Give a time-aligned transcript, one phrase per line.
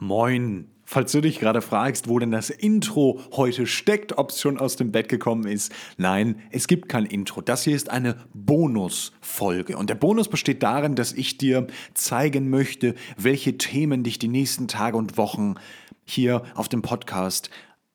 [0.00, 0.68] Moin.
[0.84, 4.76] Falls du dich gerade fragst, wo denn das Intro heute steckt, ob es schon aus
[4.76, 7.42] dem Bett gekommen ist, nein, es gibt kein Intro.
[7.42, 9.76] Das hier ist eine Bonusfolge.
[9.76, 14.66] Und der Bonus besteht darin, dass ich dir zeigen möchte, welche Themen dich die nächsten
[14.66, 15.56] Tage und Wochen
[16.06, 17.50] hier auf dem Podcast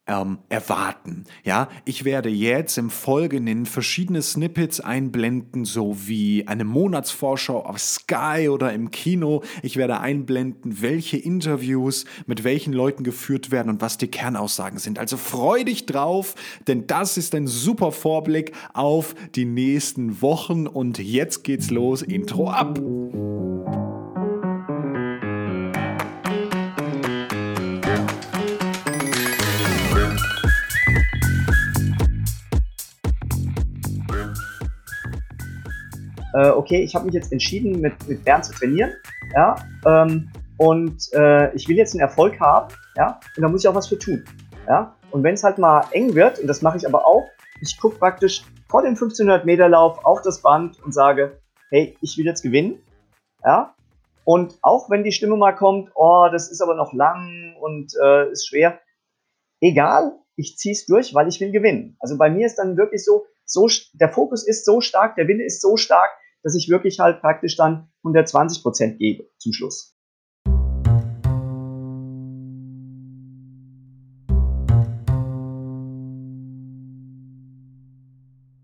[0.07, 1.23] ähm, erwarten.
[1.43, 8.49] Ja, ich werde jetzt im Folgenden verschiedene Snippets einblenden, so wie eine Monatsvorschau auf Sky
[8.49, 9.43] oder im Kino.
[9.61, 14.99] Ich werde einblenden, welche Interviews mit welchen Leuten geführt werden und was die Kernaussagen sind.
[14.99, 16.35] Also freu dich drauf,
[16.67, 22.01] denn das ist ein super Vorblick auf die nächsten Wochen und jetzt geht's los.
[22.01, 22.79] Intro ab.
[36.33, 38.91] Äh, okay, ich habe mich jetzt entschieden, mit, mit Bernd zu trainieren,
[39.35, 43.67] ja, ähm, und äh, ich will jetzt einen Erfolg haben, ja, und da muss ich
[43.67, 44.23] auch was für tun,
[44.67, 44.95] ja.
[45.11, 47.23] Und wenn es halt mal eng wird, und das mache ich aber auch,
[47.61, 51.39] ich gucke praktisch vor dem 1500 Meter Lauf auf das Band und sage,
[51.69, 52.81] hey, ich will jetzt gewinnen,
[53.43, 53.75] ja.
[54.25, 58.31] Und auch wenn die Stimme mal kommt, oh, das ist aber noch lang und äh,
[58.31, 58.79] ist schwer,
[59.59, 61.97] egal, ich ziehe es durch, weil ich will gewinnen.
[61.99, 65.43] Also bei mir ist dann wirklich so, so, der Fokus ist so stark, der Wille
[65.43, 66.09] ist so stark,
[66.43, 69.95] dass ich wirklich halt praktisch dann 120 Prozent gebe zum Schluss.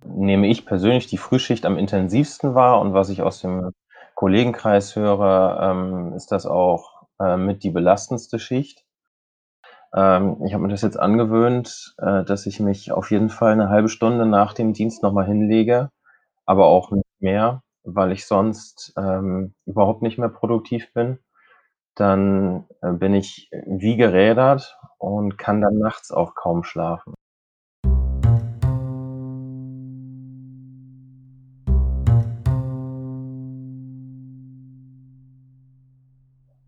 [0.06, 3.72] Nehme ich persönlich die Frühschicht am intensivsten wahr und was ich aus dem
[4.16, 8.84] Kollegenkreis höre, ähm, ist das auch äh, mit die belastendste Schicht.
[9.96, 13.70] Ähm, ich habe mir das jetzt angewöhnt, äh, dass ich mich auf jeden Fall eine
[13.70, 15.90] halbe Stunde nach dem Dienst nochmal hinlege,
[16.46, 17.64] aber auch nicht mehr
[17.96, 21.20] weil ich sonst ähm, überhaupt nicht mehr produktiv bin.
[21.96, 27.14] Dann äh, bin ich wie gerädert und kann dann nachts auch kaum schlafen.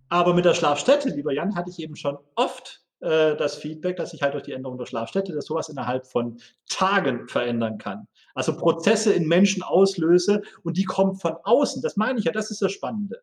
[0.10, 4.14] Aber mit der Schlafstätte, lieber Jan, hatte ich eben schon oft äh, das Feedback, dass
[4.14, 6.40] ich halt durch die Änderung der Schlafstätte das sowas innerhalb von
[6.70, 8.08] Tagen verändern kann.
[8.36, 11.82] Also Prozesse in Menschen auslöse und die kommen von außen.
[11.82, 13.22] Das meine ich ja, das ist das Spannende.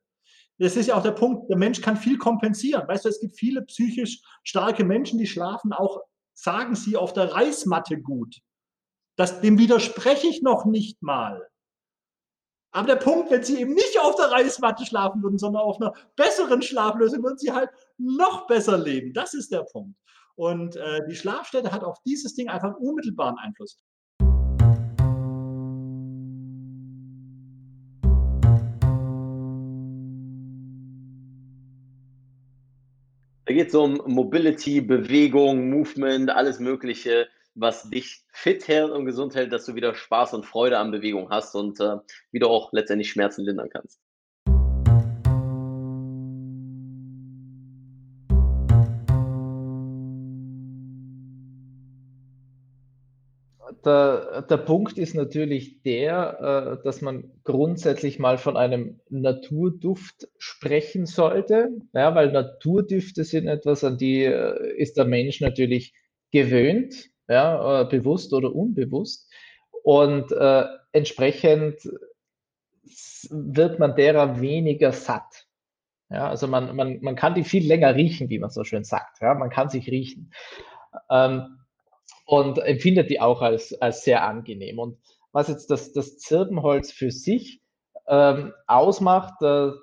[0.59, 2.89] Das ist ja auch der Punkt, der Mensch kann viel kompensieren.
[2.89, 6.01] Weißt du, es gibt viele psychisch starke Menschen, die schlafen auch,
[6.35, 8.41] sagen sie, auf der Reismatte gut.
[9.15, 11.49] Das, dem widerspreche ich noch nicht mal.
[12.71, 15.95] Aber der Punkt, wenn sie eben nicht auf der Reismatte schlafen würden, sondern auf einer
[16.17, 19.15] besseren Schlaflösung, würden sie halt noch besser leben.
[19.15, 19.97] Das ist der Punkt.
[20.37, 23.83] Und äh, die Schlafstätte hat auf dieses Ding einfach einen unmittelbaren Einfluss.
[33.47, 37.29] Da geht es um Mobility, Bewegung, Movement, alles Mögliche
[37.59, 41.31] was dich fit hält und gesund hält, dass du wieder Spaß und Freude an Bewegung
[41.31, 41.97] hast und äh,
[42.31, 44.01] wieder auch letztendlich Schmerzen lindern kannst.
[53.85, 61.07] Der, der Punkt ist natürlich der, äh, dass man grundsätzlich mal von einem Naturduft sprechen
[61.07, 65.95] sollte, ja, weil Naturdüfte sind etwas, an die äh, ist der Mensch natürlich
[66.33, 69.31] gewöhnt ja, äh, bewusst oder unbewusst.
[69.83, 71.89] Und äh, entsprechend
[73.31, 75.47] wird man derer weniger satt.
[76.11, 79.21] Ja, also man, man, man kann die viel länger riechen, wie man so schön sagt.
[79.21, 80.33] Ja, man kann sich riechen.
[81.11, 81.59] Ähm,
[82.25, 84.79] und empfindet die auch als, als sehr angenehm.
[84.79, 84.99] Und
[85.33, 87.63] was jetzt das, das Zirbenholz für sich
[88.07, 89.75] ähm, ausmacht, da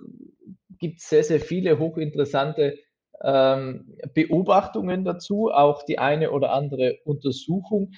[0.80, 2.78] gibt es sehr, sehr viele hochinteressante
[3.24, 7.92] ähm, Beobachtungen dazu, auch die eine oder andere Untersuchung,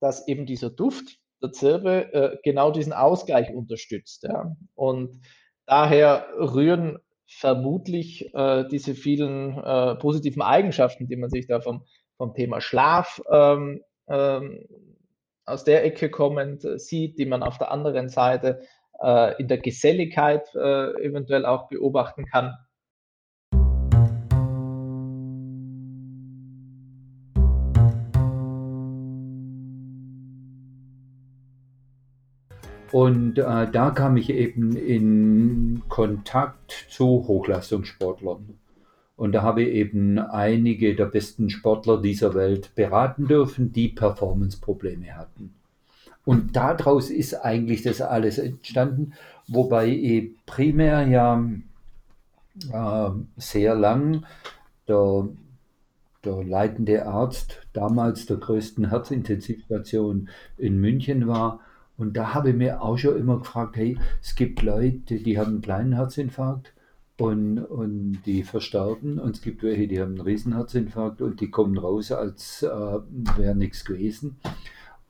[0.00, 4.24] dass eben dieser Duft der Zirbe äh, genau diesen Ausgleich unterstützt.
[4.24, 4.54] Ja.
[4.74, 5.20] Und
[5.66, 11.84] daher rühren vermutlich äh, diese vielen äh, positiven Eigenschaften, die man sich da vom,
[12.16, 14.66] vom Thema Schlaf ähm, ähm,
[15.44, 18.60] aus der Ecke kommend äh, sieht, die man auf der anderen Seite
[19.00, 22.54] äh, in der Geselligkeit äh, eventuell auch beobachten kann.
[32.92, 38.58] Und äh, da kam ich eben in Kontakt zu Hochleistungssportlern.
[39.16, 45.14] Und da habe ich eben einige der besten Sportler dieser Welt beraten dürfen, die Performance-Probleme
[45.16, 45.54] hatten.
[46.24, 49.12] Und daraus ist eigentlich das alles entstanden,
[49.46, 51.44] wobei ich primär ja
[52.72, 54.24] äh, sehr lang
[54.88, 55.28] der,
[56.24, 61.60] der leitende Arzt damals der größten Herzintensivstation in München war.
[62.00, 65.48] Und da habe ich mir auch schon immer gefragt, hey, es gibt Leute, die haben
[65.48, 66.72] einen kleinen Herzinfarkt
[67.18, 69.18] und, und die versterben.
[69.18, 73.54] Und es gibt welche, die haben einen Riesenherzinfarkt und die kommen raus, als äh, wäre
[73.54, 74.36] nichts gewesen.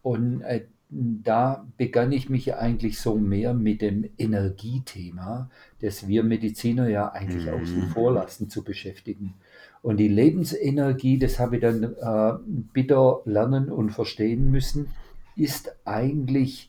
[0.03, 5.49] Und äh, da begann ich mich eigentlich so mehr mit dem Energiethema,
[5.81, 7.53] das wir Mediziner ja eigentlich mhm.
[7.53, 9.35] außen vor lassen, zu beschäftigen.
[9.81, 12.33] Und die Lebensenergie, das habe ich dann äh,
[12.73, 14.89] bitter lernen und verstehen müssen,
[15.37, 16.69] ist eigentlich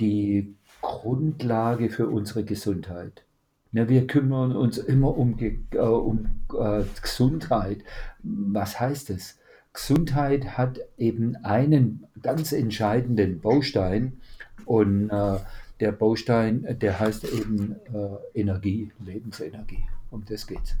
[0.00, 3.24] die Grundlage für unsere Gesundheit.
[3.72, 7.78] Ja, wir kümmern uns immer um, äh, um äh, Gesundheit.
[8.22, 9.38] Was heißt es?
[9.72, 14.20] Gesundheit hat eben einen ganz entscheidenden Baustein
[14.64, 15.38] und äh,
[15.80, 19.82] der Baustein, der heißt eben äh, Energie, Lebensenergie.
[20.10, 20.76] Um das geht's.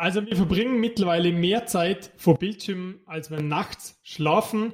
[0.00, 4.72] Also wir verbringen mittlerweile mehr Zeit vor Bildschirmen, als wir nachts schlafen.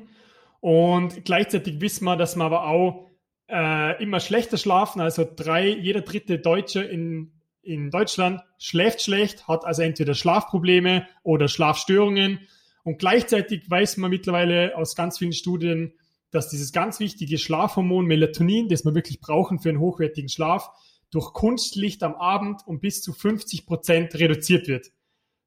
[0.60, 3.10] Und gleichzeitig wissen wir, dass wir aber auch
[3.48, 5.00] äh, immer schlechter schlafen.
[5.00, 11.48] Also drei, jeder dritte Deutsche in, in Deutschland schläft schlecht, hat also entweder Schlafprobleme oder
[11.48, 12.38] Schlafstörungen.
[12.84, 15.94] Und gleichzeitig weiß man mittlerweile aus ganz vielen Studien,
[16.30, 20.70] dass dieses ganz wichtige Schlafhormon Melatonin, das wir wirklich brauchen für einen hochwertigen Schlaf,
[21.10, 24.92] durch Kunstlicht am Abend um bis zu 50 Prozent reduziert wird.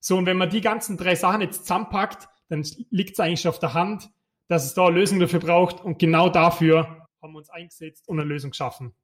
[0.01, 3.49] So, und wenn man die ganzen drei Sachen jetzt zusammenpackt, dann liegt es eigentlich schon
[3.49, 4.09] auf der Hand,
[4.47, 5.81] dass es da eine Lösung dafür braucht.
[5.81, 8.95] Und genau dafür haben wir uns eingesetzt und eine Lösung geschaffen.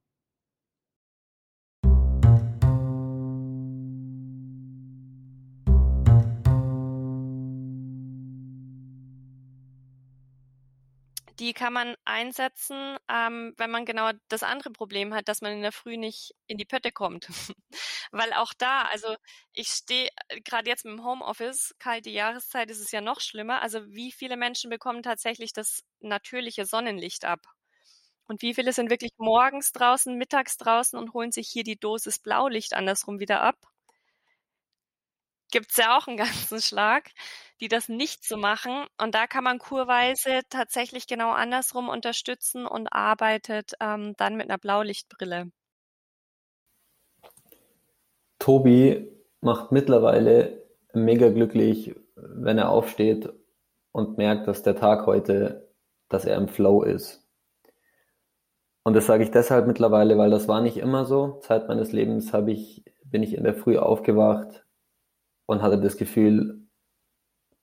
[11.39, 15.61] Die kann man einsetzen, ähm, wenn man genau das andere Problem hat, dass man in
[15.61, 17.27] der Früh nicht in die Pötte kommt.
[18.11, 19.15] Weil auch da, also
[19.53, 23.61] ich stehe äh, gerade jetzt mit dem Homeoffice, kalte Jahreszeit ist es ja noch schlimmer.
[23.61, 27.41] Also wie viele Menschen bekommen tatsächlich das natürliche Sonnenlicht ab?
[28.27, 32.19] Und wie viele sind wirklich morgens draußen, mittags draußen und holen sich hier die Dosis
[32.19, 33.57] Blaulicht andersrum wieder ab?
[35.51, 36.17] Gibt es ja auch einen
[36.49, 37.11] ganzen Schlag,
[37.61, 38.85] die das nicht so machen.
[39.01, 44.57] Und da kann man kurweise tatsächlich genau andersrum unterstützen und arbeitet ähm, dann mit einer
[44.57, 45.51] Blaulichtbrille.
[48.39, 49.11] Tobi
[49.41, 50.63] macht mittlerweile
[50.93, 53.29] mega glücklich, wenn er aufsteht
[53.91, 55.71] und merkt, dass der Tag heute,
[56.09, 57.25] dass er im Flow ist.
[58.83, 61.39] Und das sage ich deshalb mittlerweile, weil das war nicht immer so.
[61.41, 64.63] Zeit meines Lebens habe ich, bin ich in der Früh aufgewacht
[65.47, 66.64] und hatte das Gefühl,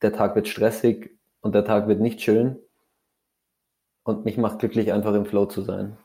[0.02, 2.58] der Tag wird stressig und der Tag wird nicht schön.
[4.04, 5.96] Und mich macht glücklich, einfach im Flow zu sein.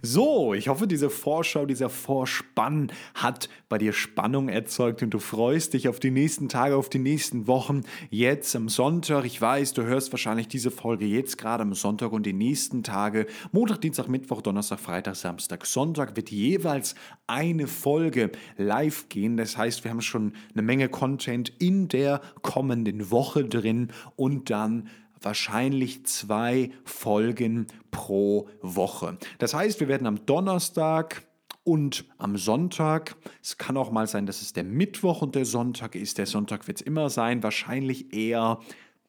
[0.00, 5.74] So, ich hoffe, diese Vorschau, dieser Vorspann hat bei dir Spannung erzeugt und du freust
[5.74, 7.82] dich auf die nächsten Tage, auf die nächsten Wochen.
[8.10, 12.24] Jetzt am Sonntag, ich weiß, du hörst wahrscheinlich diese Folge jetzt gerade am Sonntag und
[12.24, 16.94] die nächsten Tage, Montag, Dienstag, Mittwoch, Donnerstag, Freitag, Samstag, Sonntag wird jeweils
[17.26, 19.36] eine Folge live gehen.
[19.36, 24.88] Das heißt, wir haben schon eine Menge Content in der kommenden Woche drin und dann
[25.24, 29.18] wahrscheinlich zwei Folgen pro Woche.
[29.38, 31.22] Das heißt, wir werden am Donnerstag
[31.64, 35.94] und am Sonntag, es kann auch mal sein, dass es der Mittwoch und der Sonntag
[35.94, 36.18] ist.
[36.18, 38.58] Der Sonntag wird es immer sein, wahrscheinlich eher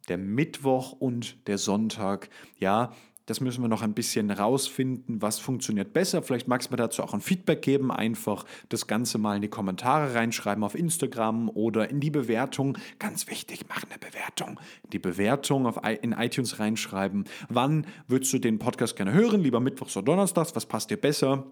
[0.07, 2.29] der Mittwoch und der Sonntag.
[2.59, 2.93] Ja,
[3.25, 6.21] das müssen wir noch ein bisschen rausfinden, was funktioniert besser.
[6.21, 7.91] Vielleicht magst du mir dazu auch ein Feedback geben.
[7.91, 12.77] Einfach das Ganze mal in die Kommentare reinschreiben auf Instagram oder in die Bewertung.
[12.99, 14.59] Ganz wichtig, mach eine Bewertung.
[14.91, 17.23] Die Bewertung auf, in iTunes reinschreiben.
[17.47, 19.41] Wann würdest du den Podcast gerne hören?
[19.41, 20.53] Lieber Mittwochs oder Donnerstags?
[20.55, 21.45] Was passt dir besser?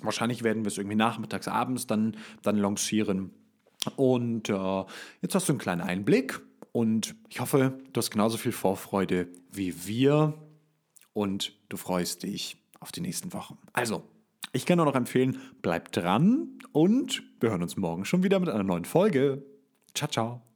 [0.00, 3.30] Wahrscheinlich werden wir es irgendwie nachmittags, abends dann, dann lancieren.
[3.94, 4.84] Und äh,
[5.20, 6.40] jetzt hast du einen kleinen Einblick.
[6.72, 10.34] Und ich hoffe, du hast genauso viel Vorfreude wie wir
[11.12, 13.58] und du freust dich auf die nächsten Wochen.
[13.72, 14.02] Also,
[14.52, 18.48] ich kann nur noch empfehlen, bleib dran und wir hören uns morgen schon wieder mit
[18.48, 19.44] einer neuen Folge.
[19.94, 20.51] Ciao, ciao.